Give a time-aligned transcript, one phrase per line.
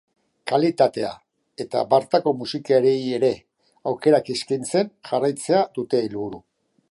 [0.51, 1.09] Kalitatea,
[1.65, 3.31] eta bertako musikariei ere,
[3.93, 6.43] aukerak eskaintzen jarraitzea dute helburu.